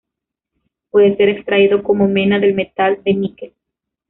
[0.89, 3.53] Puede ser extraído como mena del metal de níquel.